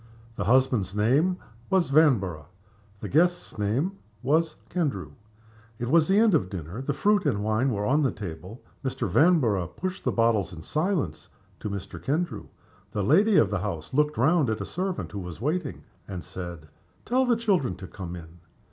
[0.35, 1.37] The husband's name
[1.69, 2.47] was Vanborough.
[3.01, 5.11] The guest's name was Kendrew.
[5.77, 6.81] It was the end of the dinner.
[6.81, 8.63] The fruit and the wine were on the table.
[8.83, 9.07] Mr.
[9.07, 11.29] Vanborough pushed the bottles in silence
[11.59, 12.01] to Mr.
[12.01, 12.47] Kendrew.
[12.91, 16.67] The lady of the house looked round at the servant who was waiting, and said,
[17.05, 18.39] "Tell the children to come in."